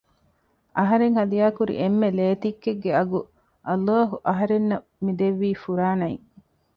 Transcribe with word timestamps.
އަހަރެން 0.77 1.15
ހަދިޔާކުރި 1.19 1.73
އެންމެ 1.81 2.07
ލޭތިއްކެއްގެ 2.17 2.91
އަގު 2.97 3.19
ﷲ 3.67 4.17
އަހަރެންނަށް 4.27 4.87
މިދެއްވީ 5.05 5.49
ފުރާނައިން 5.63 6.23